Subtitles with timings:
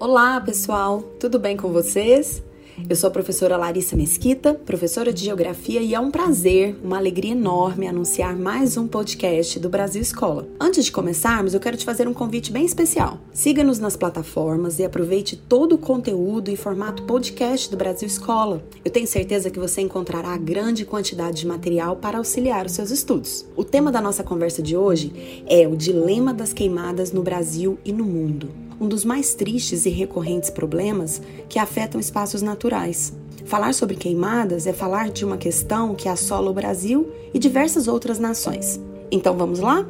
[0.00, 2.42] Olá, pessoal, tudo bem com vocês?
[2.90, 7.30] Eu sou a professora Larissa Mesquita, professora de Geografia, e é um prazer, uma alegria
[7.30, 10.48] enorme anunciar mais um podcast do Brasil Escola.
[10.60, 13.20] Antes de começarmos, eu quero te fazer um convite bem especial.
[13.32, 18.64] Siga-nos nas plataformas e aproveite todo o conteúdo em formato podcast do Brasil Escola.
[18.84, 23.46] Eu tenho certeza que você encontrará grande quantidade de material para auxiliar os seus estudos.
[23.54, 27.92] O tema da nossa conversa de hoje é o dilema das queimadas no Brasil e
[27.92, 33.12] no mundo um dos mais tristes e recorrentes problemas que afetam espaços naturais.
[33.44, 38.18] Falar sobre queimadas é falar de uma questão que assola o Brasil e diversas outras
[38.18, 38.80] nações.
[39.10, 39.86] Então vamos lá?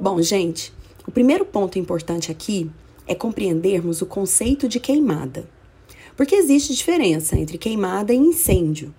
[0.00, 0.72] Bom, gente,
[1.06, 2.70] o primeiro ponto importante aqui
[3.06, 5.44] é compreendermos o conceito de queimada.
[6.16, 8.94] Porque existe diferença entre queimada e incêndio.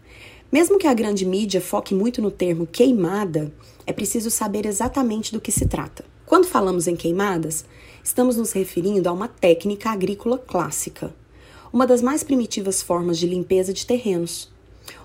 [0.52, 3.54] Mesmo que a grande mídia foque muito no termo queimada,
[3.86, 6.03] é preciso saber exatamente do que se trata.
[6.25, 7.64] Quando falamos em queimadas,
[8.03, 11.16] estamos nos referindo a uma técnica agrícola clássica,
[11.72, 14.52] uma das mais primitivas formas de limpeza de terrenos.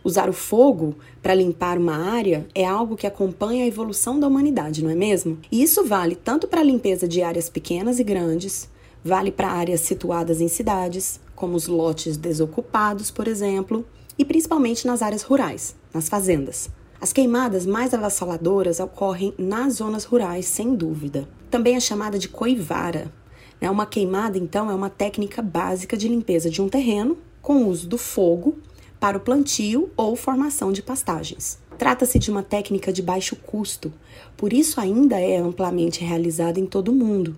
[0.03, 4.83] Usar o fogo para limpar uma área é algo que acompanha a evolução da humanidade,
[4.83, 5.39] não é mesmo?
[5.53, 8.69] E isso vale tanto para a limpeza de áreas pequenas e grandes,
[9.05, 13.87] vale para áreas situadas em cidades, como os lotes desocupados, por exemplo,
[14.19, 16.71] e principalmente nas áreas rurais, nas fazendas.
[17.01, 21.29] As queimadas mais avassaladoras ocorrem nas zonas rurais, sem dúvida.
[21.51, 23.13] Também é chamada de coivara.
[23.61, 23.71] Né?
[23.71, 27.87] Uma queimada, então, é uma técnica básica de limpeza de um terreno com o uso
[27.87, 28.59] do fogo
[28.99, 31.59] para o plantio ou formação de pastagens.
[31.79, 33.93] Trata-se de uma técnica de baixo custo,
[34.37, 37.37] por isso ainda é amplamente realizada em todo o mundo.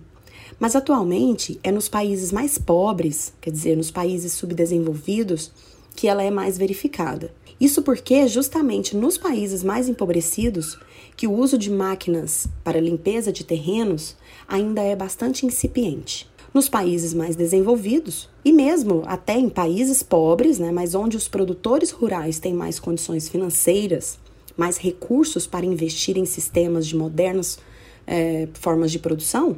[0.57, 5.51] Mas atualmente é nos países mais pobres, quer dizer, nos países subdesenvolvidos,
[5.95, 7.33] que ela é mais verificada.
[7.59, 10.77] Isso porque é justamente nos países mais empobrecidos
[11.17, 14.15] que o uso de máquinas para limpeza de terrenos
[14.47, 16.29] ainda é bastante incipiente.
[16.53, 21.91] Nos países mais desenvolvidos, e mesmo até em países pobres, né, mas onde os produtores
[21.91, 24.17] rurais têm mais condições financeiras,
[24.55, 27.59] mais recursos para investir em sistemas de modernas
[28.07, 29.57] é, formas de produção,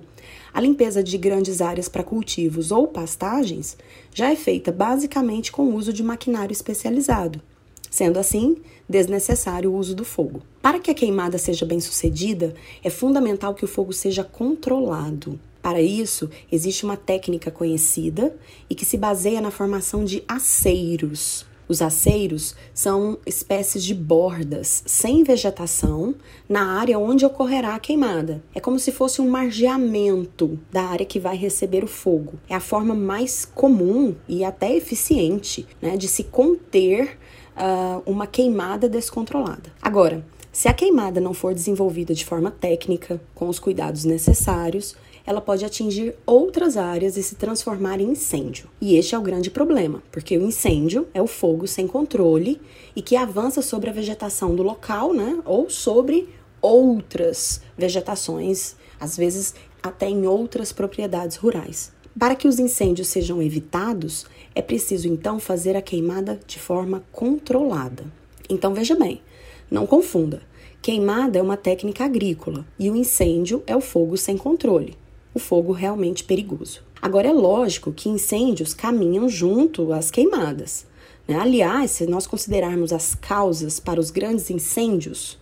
[0.53, 3.77] a limpeza de grandes áreas para cultivos ou pastagens
[4.13, 7.41] já é feita basicamente com o uso de maquinário especializado,
[7.89, 8.57] sendo assim
[8.87, 10.41] desnecessário o uso do fogo.
[10.61, 12.53] Para que a queimada seja bem sucedida,
[12.83, 15.39] é fundamental que o fogo seja controlado.
[15.61, 18.35] Para isso, existe uma técnica conhecida
[18.69, 25.23] e que se baseia na formação de aceiros, os aceiros são espécies de bordas sem
[25.23, 26.13] vegetação
[26.49, 28.43] na área onde ocorrerá a queimada.
[28.53, 32.33] É como se fosse um margeamento da área que vai receber o fogo.
[32.49, 37.17] É a forma mais comum e até eficiente né, de se conter
[37.55, 39.71] uh, uma queimada descontrolada.
[39.81, 44.93] Agora, se a queimada não for desenvolvida de forma técnica, com os cuidados necessários,
[45.25, 48.69] ela pode atingir outras áreas e se transformar em incêndio.
[48.79, 52.59] E este é o grande problema, porque o incêndio é o fogo sem controle
[52.95, 56.29] e que avança sobre a vegetação do local, né, ou sobre
[56.61, 61.91] outras vegetações, às vezes até em outras propriedades rurais.
[62.17, 68.03] Para que os incêndios sejam evitados, é preciso então fazer a queimada de forma controlada.
[68.49, 69.21] Então veja bem,
[69.69, 70.41] não confunda.
[70.81, 74.97] Queimada é uma técnica agrícola e o incêndio é o fogo sem controle
[75.33, 76.81] o fogo realmente perigoso.
[77.01, 80.85] Agora, é lógico que incêndios caminham junto às queimadas.
[81.27, 81.35] Né?
[81.35, 85.37] Aliás, se nós considerarmos as causas para os grandes incêndios,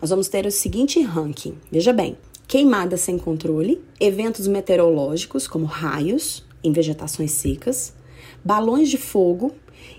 [0.00, 1.54] nós vamos ter o seguinte ranking.
[1.70, 2.16] Veja bem:
[2.48, 7.92] queimadas sem controle, eventos meteorológicos, como raios em vegetações secas,
[8.44, 9.52] balões de fogo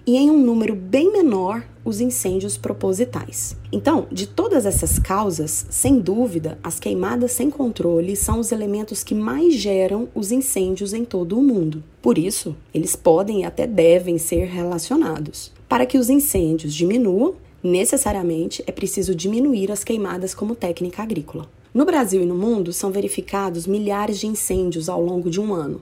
[0.06, 3.56] e em um número bem menor os incêndios propositais.
[3.72, 9.14] Então, de todas essas causas, sem dúvida, as queimadas sem controle são os elementos que
[9.14, 11.84] mais geram os incêndios em todo o mundo.
[12.02, 15.52] Por isso, eles podem e até devem ser relacionados.
[15.68, 21.50] Para que os incêndios diminuam, necessariamente é preciso diminuir as queimadas como técnica agrícola.
[21.74, 25.82] No Brasil e no mundo são verificados milhares de incêndios ao longo de um ano,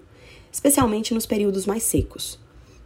[0.50, 2.40] especialmente nos períodos mais secos.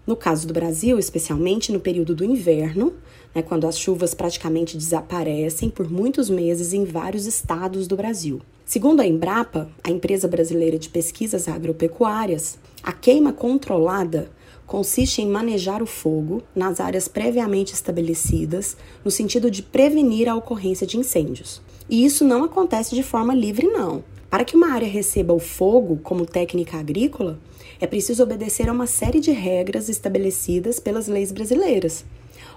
[0.06, 2.94] No caso do Brasil, especialmente no período do inverno,
[3.34, 8.42] né, quando as chuvas praticamente desaparecem por muitos meses em vários estados do Brasil.
[8.66, 14.30] Segundo a Embrapa, a empresa brasileira de pesquisas agropecuárias, a queima controlada
[14.66, 20.88] consiste em manejar o fogo nas áreas previamente estabelecidas, no sentido de prevenir a ocorrência
[20.88, 21.62] de incêndios.
[21.90, 24.04] E isso não acontece de forma livre, não.
[24.30, 27.40] Para que uma área receba o fogo como técnica agrícola,
[27.80, 32.06] é preciso obedecer a uma série de regras estabelecidas pelas leis brasileiras.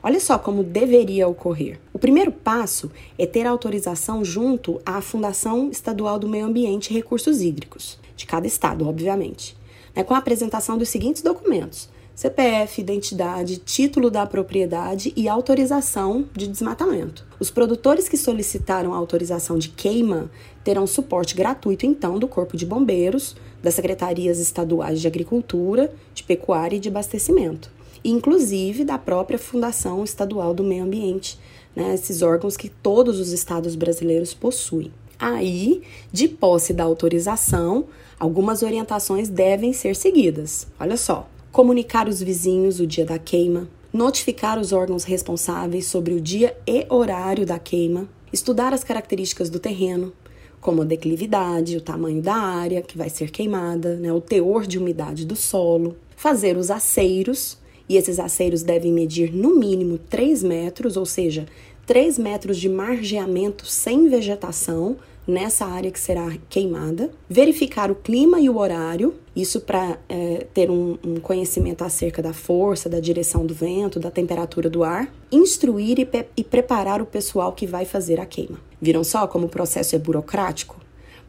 [0.02, 1.78] Olha só como deveria ocorrer.
[1.92, 7.40] O primeiro passo é ter autorização junto à Fundação Estadual do Meio Ambiente e Recursos
[7.40, 9.56] Hídricos, de cada estado, obviamente,
[9.94, 16.46] né, com a apresentação dos seguintes documentos: CPF, identidade, título da propriedade e autorização de
[16.46, 17.26] desmatamento.
[17.40, 20.30] Os produtores que solicitaram a autorização de queima
[20.62, 26.76] terão suporte gratuito, então, do Corpo de Bombeiros, das Secretarias Estaduais de Agricultura, de Pecuária
[26.76, 27.70] e de Abastecimento,
[28.04, 31.38] inclusive da própria Fundação Estadual do Meio Ambiente,
[31.74, 34.92] né, esses órgãos que todos os estados brasileiros possuem.
[35.18, 35.82] Aí,
[36.12, 37.86] de posse da autorização,
[38.18, 40.66] algumas orientações devem ser seguidas.
[40.78, 46.20] Olha só comunicar os vizinhos o dia da queima, notificar os órgãos responsáveis sobre o
[46.20, 50.12] dia e horário da queima, estudar as características do terreno,
[50.60, 54.78] como a declividade, o tamanho da área que vai ser queimada, né, o teor de
[54.78, 57.58] umidade do solo, fazer os aceiros,
[57.88, 61.46] e esses aceiros devem medir no mínimo 3 metros, ou seja,
[61.86, 64.96] 3 metros de margeamento sem vegetação
[65.28, 70.70] nessa área que será queimada, verificar o clima e o horário, isso para é, ter
[70.70, 75.98] um, um, conhecimento acerca da força, da direção do vento, da temperatura do ar, instruir
[76.00, 78.67] e, e preparar o pessoal que vai fazer a queima.
[78.80, 80.76] Viram só como o processo é burocrático?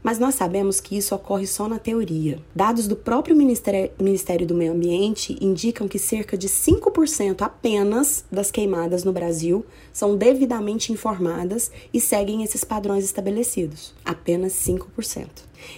[0.02, 2.40] Mas nós sabemos que isso ocorre só na teoria.
[2.56, 9.04] Dados do próprio Ministério, do Meio Ambiente indicam que cerca de 5% apenas das queimadas
[9.04, 13.94] no Brasil são devidamente informadas e seguem esses padrões estabelecidos.
[14.06, 15.28] Apenas 5%.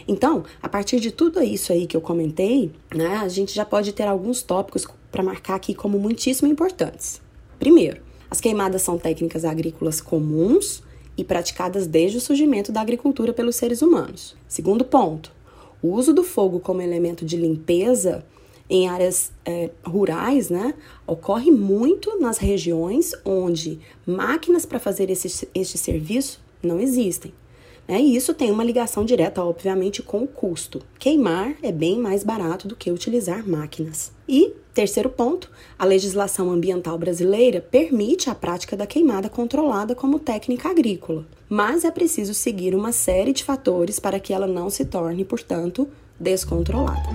[0.08, 3.92] Então, a partir de tudo isso aí que eu comentei, né, a gente já pode
[3.92, 7.20] ter alguns tópicos para marcar aqui como muitíssimo importantes.
[7.58, 10.84] Primeiro, as queimadas são técnicas agrícolas comuns
[11.18, 14.36] e praticadas desde o surgimento da agricultura pelos seres humanos.
[14.48, 15.32] Segundo ponto,
[15.82, 18.26] o uso do fogo como elemento de limpeza
[18.70, 20.74] em áreas é, rurais, né,
[21.06, 27.34] ocorre muito nas regiões onde máquinas para fazer esse, este serviço não existem.
[27.88, 28.02] Né?
[28.02, 30.82] E isso tem uma ligação direta, obviamente, com o custo.
[31.00, 34.12] Queimar é bem mais barato do que utilizar máquinas.
[34.28, 40.70] E, terceiro ponto, a legislação ambiental brasileira permite a prática da queimada controlada como técnica
[40.70, 45.26] agrícola, mas é preciso seguir uma série de fatores para que ela não se torne,
[45.26, 45.88] portanto,
[46.20, 47.10] descontrolada.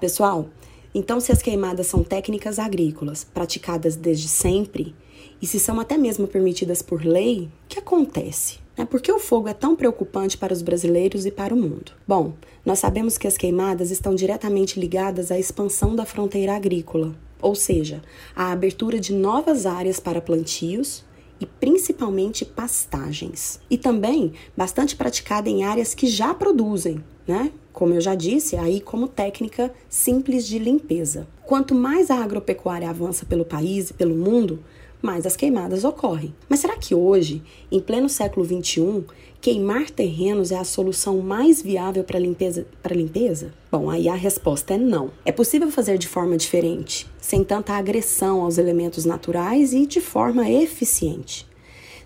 [0.00, 0.48] Pessoal,
[0.94, 4.94] então, se as queimadas são técnicas agrícolas praticadas desde sempre,
[5.40, 8.58] e se são até mesmo permitidas por lei, o que acontece?
[8.76, 11.92] É por que o fogo é tão preocupante para os brasileiros e para o mundo?
[12.08, 12.32] Bom,
[12.64, 18.02] nós sabemos que as queimadas estão diretamente ligadas à expansão da fronteira agrícola, ou seja,
[18.34, 21.04] à abertura de novas áreas para plantios
[21.40, 23.60] e principalmente pastagens.
[23.70, 27.50] E também bastante praticada em áreas que já produzem, né?
[27.72, 31.26] Como eu já disse, aí como técnica simples de limpeza.
[31.44, 34.62] Quanto mais a agropecuária avança pelo país e pelo mundo,
[35.02, 36.34] mais as queimadas ocorrem.
[36.48, 39.04] Mas será que hoje, em pleno século XXI,
[39.40, 43.52] queimar terrenos é a solução mais viável para limpeza, para limpeza?
[43.70, 45.10] Bom, aí a resposta é não.
[45.24, 50.48] É possível fazer de forma diferente, sem tanta agressão aos elementos naturais e de forma
[50.50, 51.48] eficiente.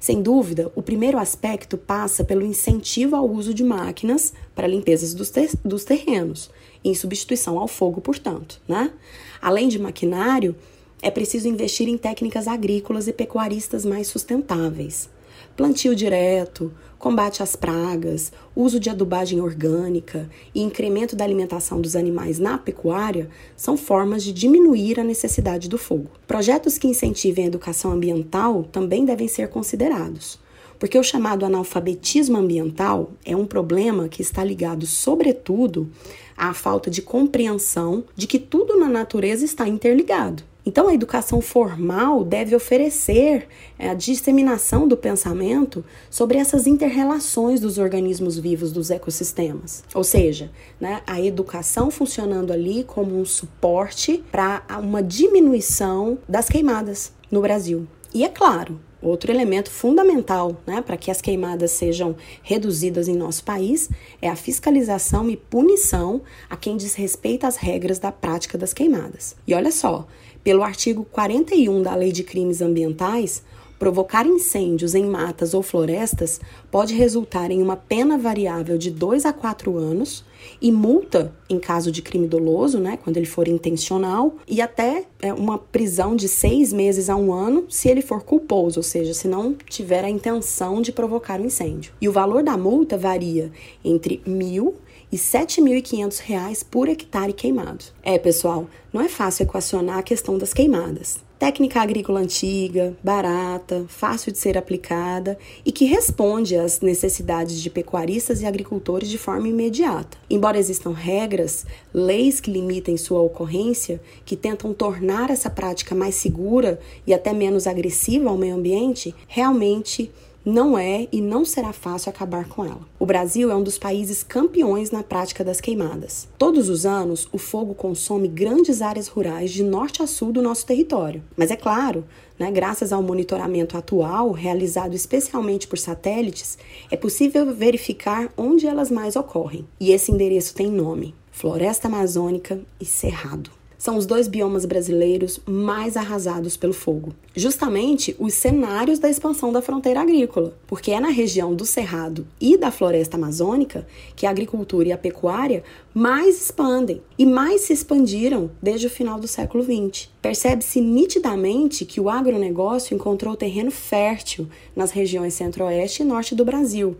[0.04, 5.30] Sem dúvida, o primeiro aspecto passa pelo incentivo ao uso de máquinas para limpezas dos,
[5.30, 6.50] ter dos terrenos,
[6.84, 8.60] em substituição ao fogo, portanto.
[8.68, 8.92] Né?
[9.40, 10.54] Além de maquinário,
[11.04, 15.10] é preciso investir em técnicas agrícolas e pecuaristas mais sustentáveis.
[15.54, 22.38] Plantio direto, combate às pragas, uso de adubagem orgânica e incremento da alimentação dos animais
[22.38, 26.08] na pecuária são formas de diminuir a necessidade do fogo.
[26.26, 30.40] Projetos que incentivem a educação ambiental também devem ser considerados,
[30.78, 35.90] porque o chamado analfabetismo ambiental é um problema que está ligado, sobretudo,
[36.34, 40.53] à falta de compreensão de que tudo na natureza está interligado.
[40.66, 43.46] Então, a educação formal deve oferecer
[43.78, 49.84] é, a disseminação do pensamento sobre essas interrelações dos organismos vivos dos ecossistemas.
[49.94, 57.12] Ou seja, né, a educação funcionando ali como um suporte para uma diminuição das queimadas
[57.30, 57.86] no Brasil.
[58.14, 63.44] E é claro, Outro elemento fundamental né, para que as queimadas sejam reduzidas em nosso
[63.44, 63.90] país
[64.22, 69.36] é a fiscalização e punição a quem desrespeita as regras da prática das queimadas.
[69.46, 70.06] E olha só,
[70.44, 73.42] pelo artigo 41 da Lei de Crimes Ambientais,
[73.78, 79.32] provocar incêndios em matas ou florestas pode resultar em uma pena variável de 2 a
[79.32, 80.24] 4 anos
[80.60, 85.32] e multa em caso de crime doloso, né, quando ele for intencional, e até é,
[85.32, 89.26] uma prisão de seis meses a um ano se ele for culposo, ou seja, se
[89.26, 91.92] não tiver a intenção de provocar o um incêndio.
[92.00, 93.50] E o valor da multa varia
[93.84, 94.74] entre mil
[95.14, 97.84] e R$ 7.500 por hectare queimado.
[98.02, 101.20] É, pessoal, não é fácil equacionar a questão das queimadas.
[101.38, 108.40] Técnica agrícola antiga, barata, fácil de ser aplicada e que responde às necessidades de pecuaristas
[108.40, 110.18] e agricultores de forma imediata.
[110.28, 116.80] Embora existam regras, leis que limitem sua ocorrência, que tentam tornar essa prática mais segura
[117.06, 120.10] e até menos agressiva ao meio ambiente, realmente
[120.44, 122.80] não é e não será fácil acabar com ela.
[122.98, 126.28] O Brasil é um dos países campeões na prática das queimadas.
[126.36, 130.66] Todos os anos, o fogo consome grandes áreas rurais de norte a sul do nosso
[130.66, 131.22] território.
[131.36, 132.04] Mas é claro,
[132.38, 136.58] né, graças ao monitoramento atual, realizado especialmente por satélites,
[136.90, 139.66] é possível verificar onde elas mais ocorrem.
[139.80, 143.50] E esse endereço tem nome: Floresta Amazônica e Cerrado
[143.84, 147.14] são os dois biomas brasileiros mais arrasados pelo fogo.
[147.36, 152.56] Justamente os cenários da expansão da fronteira agrícola, porque é na região do Cerrado e
[152.56, 153.86] da floresta amazônica
[154.16, 155.62] que a agricultura e a pecuária
[155.92, 160.08] mais expandem e mais se expandiram desde o final do século XX.
[160.22, 166.96] Percebe-se nitidamente que o agronegócio encontrou terreno fértil nas regiões centro-oeste e norte do Brasil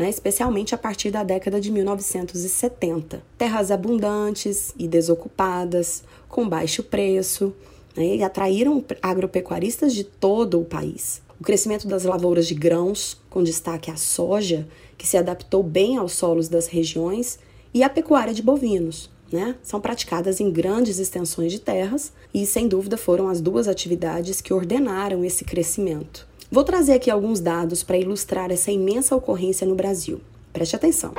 [0.00, 3.22] né, especialmente a partir da década de 1970.
[3.36, 7.52] Terras abundantes e desocupadas, com baixo preço,
[7.94, 11.20] né, e atraíram agropecuaristas de todo o país.
[11.38, 14.66] O crescimento das lavouras de grãos, com destaque à soja,
[14.96, 17.38] que se adaptou bem aos solos das regiões,
[17.74, 19.54] e a pecuária de bovinos, né?
[19.62, 24.54] São praticadas em grandes extensões de terras e, sem dúvida, foram as duas atividades que
[24.54, 26.29] ordenaram esse crescimento.
[26.52, 30.20] Vou trazer aqui alguns dados para ilustrar essa imensa ocorrência no Brasil.
[30.52, 31.12] Preste atenção.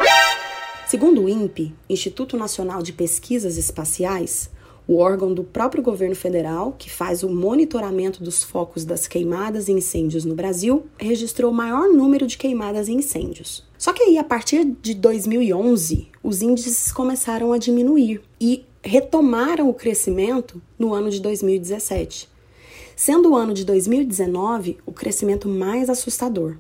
[0.85, 4.49] Segundo o INPE, Instituto Nacional de Pesquisas Espaciais,
[4.85, 9.71] o órgão do próprio governo federal, que faz o monitoramento dos focos das queimadas e
[9.71, 13.63] incêndios no Brasil, registrou o maior número de queimadas e incêndios.
[13.77, 19.73] Só que aí, a partir de 2011, os índices começaram a diminuir e retomaram o
[19.73, 22.30] crescimento no ano de 2017
[22.95, 26.57] sendo o ano de 2019 o crescimento mais assustador.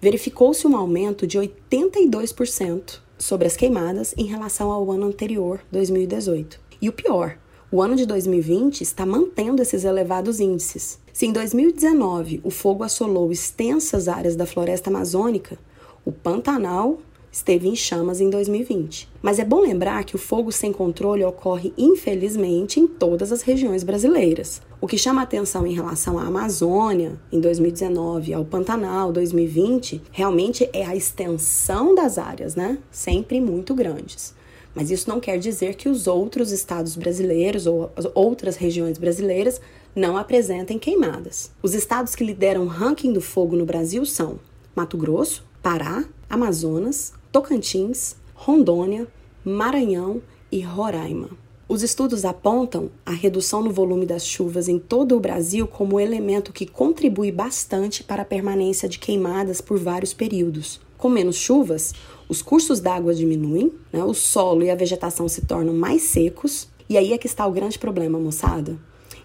[0.00, 6.60] Verificou-se um aumento de 82% sobre as queimadas em relação ao ano anterior, 2018.
[6.80, 7.38] E o pior,
[7.70, 10.98] o ano de 2020 está mantendo esses elevados índices.
[11.12, 15.58] Se em 2019 o fogo assolou extensas áreas da floresta amazônica,
[16.04, 16.98] o Pantanal
[17.34, 19.08] esteve em chamas em 2020.
[19.20, 23.82] Mas é bom lembrar que o fogo sem controle ocorre, infelizmente, em todas as regiões
[23.82, 24.62] brasileiras.
[24.80, 30.86] O que chama atenção em relação à Amazônia, em 2019, ao Pantanal, 2020, realmente é
[30.86, 32.78] a extensão das áreas, né?
[32.88, 34.32] Sempre muito grandes.
[34.72, 39.60] Mas isso não quer dizer que os outros estados brasileiros ou outras regiões brasileiras
[39.94, 41.50] não apresentem queimadas.
[41.60, 44.38] Os estados que lideram o ranking do fogo no Brasil são
[44.74, 49.06] Mato Grosso, Pará, Amazonas, Tocantins, Rondônia,
[49.44, 51.30] Maranhão e Roraima.
[51.66, 56.52] Os estudos apontam a redução no volume das chuvas em todo o Brasil como elemento
[56.52, 60.80] que contribui bastante para a permanência de queimadas por vários períodos.
[60.98, 61.94] Com menos chuvas,
[62.28, 66.98] os cursos d'água diminuem, né, o solo e a vegetação se tornam mais secos, e
[66.98, 68.78] aí é que está o grande problema, moçada.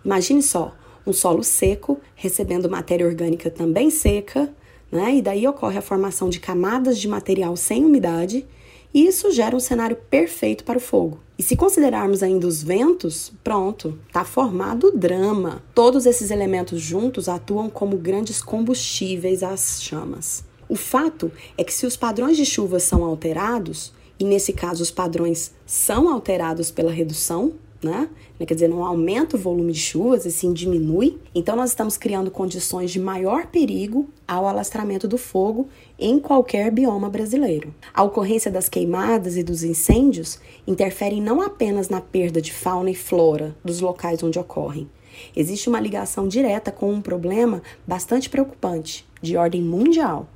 [0.04, 0.74] Imagine só,
[1.06, 4.54] um solo seco recebendo matéria orgânica também seca,
[4.92, 5.16] né?
[5.16, 8.46] E daí ocorre a formação de camadas de material sem umidade,
[8.94, 11.20] e isso gera um cenário perfeito para o fogo.
[11.38, 15.64] E se considerarmos ainda os ventos, pronto, está formado o drama.
[15.74, 20.44] Todos esses elementos juntos atuam como grandes combustíveis às chamas.
[20.68, 24.92] O fato é que se os padrões de chuva são alterados, e nesse caso os
[24.92, 28.10] padrões são alterados pela redução né?
[28.46, 31.18] Quer dizer, não aumenta o volume de chuvas e sim diminui.
[31.34, 35.68] Então, nós estamos criando condições de maior perigo ao alastramento do fogo
[35.98, 37.74] em qualquer bioma brasileiro.
[37.94, 42.96] A ocorrência das queimadas e dos incêndios interfere não apenas na perda de fauna e
[42.96, 44.90] flora dos locais onde ocorrem.
[45.36, 50.30] Existe uma ligação direta com um problema bastante preocupante, de ordem mundial: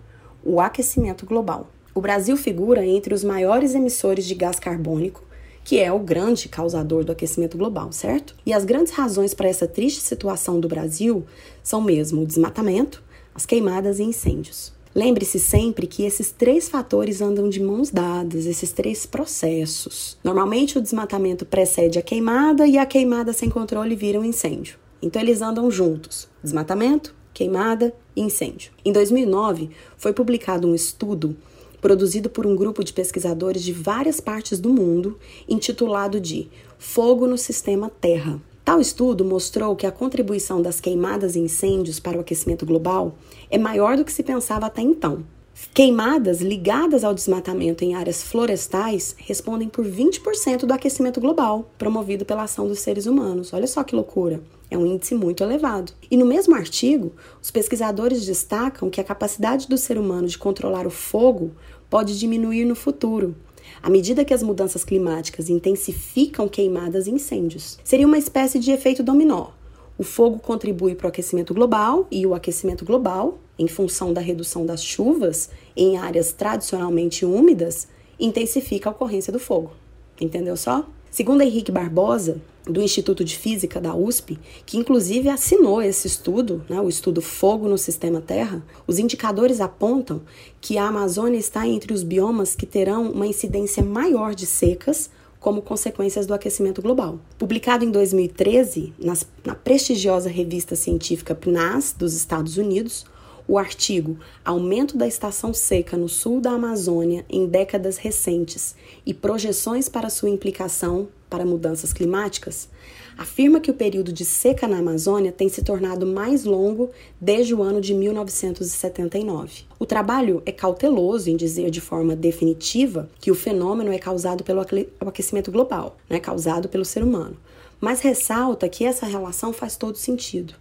[0.44, 1.68] o aquecimento global.
[1.96, 5.24] O Brasil figura entre os maiores emissores de gás carbônico
[5.64, 8.36] que é o grande causador do aquecimento global, certo?
[8.46, 11.26] E as grandes razões para essa triste situação do Brasil
[11.64, 13.02] são mesmo o desmatamento,
[13.34, 14.74] as queimadas e incêndios.
[14.96, 20.18] Lembre-se sempre que esses três fatores andam de mãos dadas, esses três processos.
[20.24, 24.78] Normalmente o desmatamento precede a queimada e a queimada sem controle vira um incêndio.
[25.02, 28.72] Então eles andam juntos: desmatamento, queimada e incêndio.
[28.86, 31.36] Em 2009, foi publicado um estudo
[31.84, 36.48] produzido por um grupo de pesquisadores de várias partes do mundo, intitulado de
[36.80, 38.42] Fogo no Sistema Terra.
[38.64, 43.16] Tal estudo mostrou que a contribuição das queimadas e incêndios para o aquecimento global
[43.52, 45.26] é maior do que se pensava até então.
[45.74, 52.44] Queimadas ligadas ao desmatamento em áreas florestais respondem por 20% do aquecimento global, promovido pela
[52.44, 53.52] ação dos seres humanos.
[53.52, 54.42] Olha só que loucura!
[54.74, 55.94] É um índice muito elevado.
[56.10, 60.88] E no mesmo artigo, os pesquisadores destacam que a capacidade do ser humano de controlar
[60.88, 61.52] o fogo
[61.94, 63.36] pode diminuir no futuro,
[63.80, 67.78] à medida que as mudanças climáticas intensificam queimadas e incêndios.
[67.84, 69.50] Seria uma espécie de efeito dominó.
[69.96, 74.66] O fogo contribui para o aquecimento global e o aquecimento global, em função da redução
[74.66, 77.88] das chuvas em áreas tradicionalmente úmidas,
[78.20, 79.74] intensifica a ocorrência do fogo.
[80.20, 80.90] Entendeu só?
[81.14, 86.82] Segundo Henrique Barbosa, do Instituto de Física da USP, que inclusive assinou esse estudo, né,
[86.82, 90.24] o estudo Fogo no Sistema Terra, os indicadores apontam
[90.60, 95.08] que a Amazônia está entre os biomas que terão uma incidência maior de secas
[95.40, 97.20] como consequências do aquecimento global.
[97.38, 103.06] Publicado em 2013 nas, na prestigiosa revista científica PNAS dos Estados Unidos,
[103.48, 109.90] o artigo Aumento da estação seca no sul da Amazônia em décadas recentes e projeções
[109.90, 112.70] para sua implicação para mudanças climáticas
[113.18, 117.62] afirma que o período de seca na Amazônia tem se tornado mais longo desde o
[117.62, 119.64] ano de 1979.
[119.80, 124.62] O trabalho é cauteloso em dizer de forma definitiva que o fenômeno é causado pelo
[125.02, 127.38] aquecimento global, né, causado pelo ser humano,
[127.80, 130.56] mas ressalta que essa relação faz todo sentido.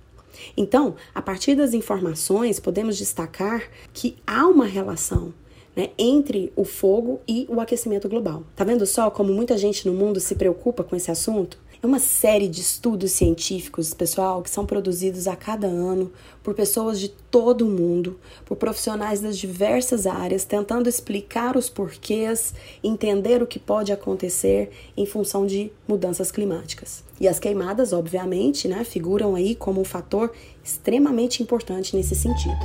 [0.57, 5.33] Então, a partir das informações, podemos destacar que há uma relação
[5.77, 8.45] né, entre o fogo e o aquecimento global.
[8.55, 11.59] Tá vendo só como muita gente no mundo se preocupa com esse assunto?
[11.83, 17.01] É uma série de estudos científicos, pessoal, que são produzidos a cada ano por pessoas
[17.01, 23.49] de todo o mundo, por profissionais das diversas áreas, tentando explicar os porquês, entender o
[23.49, 27.03] que pode acontecer em função de mudanças climáticas.
[27.21, 32.61] E as queimadas, obviamente, né, figuram aí como um fator extremamente importante nesse sentido.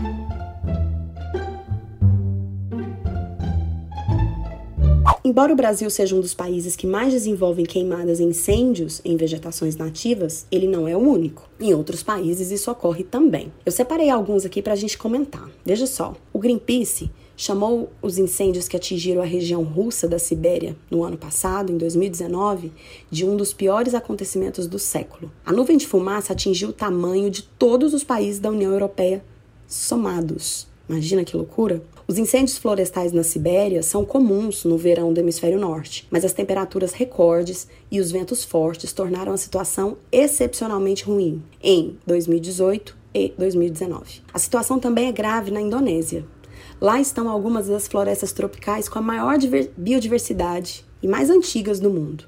[5.27, 9.75] Embora o Brasil seja um dos países que mais desenvolvem queimadas e incêndios em vegetações
[9.75, 11.50] nativas, ele não é o único.
[11.60, 13.51] Em outros países isso ocorre também.
[13.65, 15.46] Eu separei alguns aqui para a gente comentar.
[15.66, 21.03] Veja só, o Greenpeace chamou os incêndios que atingiram a região russa da Sibéria no
[21.03, 22.72] ano passado, em 2019,
[23.11, 25.29] de um dos piores acontecimentos do século.
[25.46, 29.22] A nuvem de fumaça atingiu o tamanho de todos os países da União Europeia
[29.68, 30.68] somados.
[30.90, 31.82] Imagina que loucura!
[32.08, 36.94] Os incêndios florestais na Sibéria são comuns no verão do hemisfério norte, mas as temperaturas
[36.94, 44.22] recordes e os ventos fortes tornaram a situação excepcionalmente ruim em 2018 e 2019.
[44.34, 46.26] A situação também é grave na Indonésia.
[46.80, 49.38] Lá estão algumas das florestas tropicais com a maior
[49.76, 52.24] biodiversidade e mais antigas do mundo.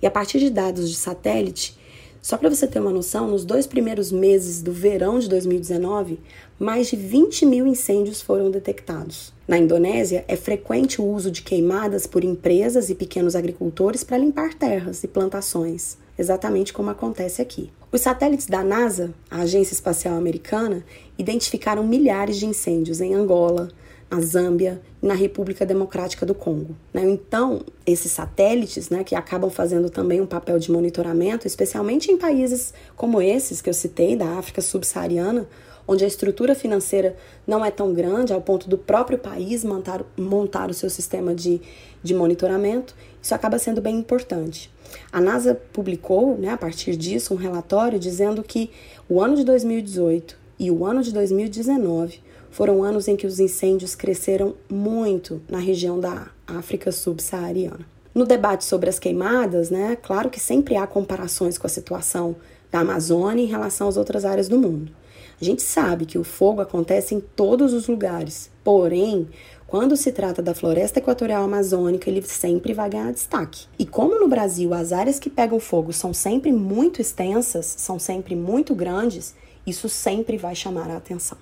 [0.00, 1.76] E a partir de dados de satélite,
[2.20, 6.18] só para você ter uma noção, nos dois primeiros meses do verão de 2019,
[6.58, 9.32] mais de 20 mil incêndios foram detectados.
[9.46, 14.54] Na Indonésia, é frequente o uso de queimadas por empresas e pequenos agricultores para limpar
[14.54, 17.70] terras e plantações, exatamente como acontece aqui.
[17.90, 20.84] Os satélites da NASA, a Agência Espacial Americana,
[21.16, 23.68] identificaram milhares de incêndios em Angola,
[24.10, 26.74] na Zâmbia e na República Democrática do Congo.
[26.92, 27.02] Né?
[27.08, 32.72] Então, esses satélites, né, que acabam fazendo também um papel de monitoramento, especialmente em países
[32.96, 35.46] como esses que eu citei, da África subsaariana,
[35.88, 40.70] onde a estrutura financeira não é tão grande ao ponto do próprio país montar, montar
[40.70, 41.62] o seu sistema de,
[42.02, 44.70] de monitoramento, isso acaba sendo bem importante.
[45.10, 48.70] A NASA publicou, né, a partir disso, um relatório dizendo que
[49.08, 52.20] o ano de 2018 e o ano de 2019
[52.50, 57.86] foram anos em que os incêndios cresceram muito na região da África subsaariana.
[58.14, 62.36] No debate sobre as queimadas, né, claro que sempre há comparações com a situação
[62.70, 64.92] da Amazônia em relação às outras áreas do mundo.
[65.40, 69.28] A gente sabe que o fogo acontece em todos os lugares, porém,
[69.68, 73.66] quando se trata da floresta equatorial amazônica, ele sempre vai ganhar destaque.
[73.78, 78.34] E como no Brasil as áreas que pegam fogo são sempre muito extensas, são sempre
[78.34, 79.34] muito grandes,
[79.66, 81.38] isso sempre vai chamar a atenção.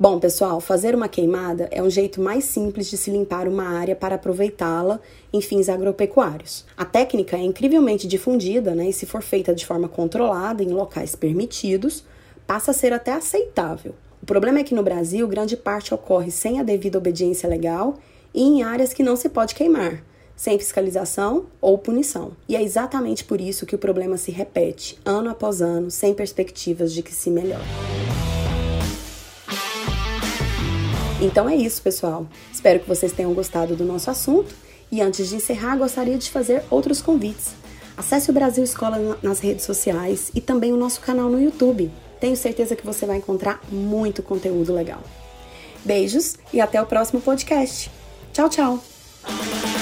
[0.00, 3.96] Bom, pessoal, fazer uma queimada é um jeito mais simples de se limpar uma área
[3.96, 5.00] para aproveitá-la
[5.32, 6.64] em fins agropecuários.
[6.76, 11.16] A técnica é incrivelmente difundida, né, e se for feita de forma controlada em locais
[11.16, 12.04] permitidos,
[12.48, 13.94] passa a ser até aceitável.
[14.22, 17.98] O problema é que no Brasil, grande parte ocorre sem a devida obediência legal
[18.32, 20.02] e em áreas que não se pode queimar,
[20.34, 22.32] sem fiscalização ou punição.
[22.48, 26.94] E é exatamente por isso que o problema se repete, ano após ano, sem perspectivas
[26.94, 27.68] de que se melhore.
[31.20, 32.26] Então é isso, pessoal.
[32.50, 34.54] Espero que vocês tenham gostado do nosso assunto
[34.90, 37.50] e antes de encerrar, gostaria de fazer outros convites.
[37.94, 41.90] Acesse o Brasil Escola nas redes sociais e também o nosso canal no YouTube.
[42.20, 45.02] Tenho certeza que você vai encontrar muito conteúdo legal.
[45.84, 47.90] Beijos e até o próximo podcast.
[48.32, 49.77] Tchau, tchau!